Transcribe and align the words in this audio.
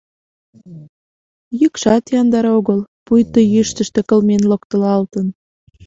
Йӱкшат 1.59 2.05
яндар 2.19 2.45
огыл, 2.57 2.79
пуйто 3.05 3.39
йӱштыштӧ 3.53 3.99
кылмен 4.09 4.43
локтылалтын. 4.51 5.27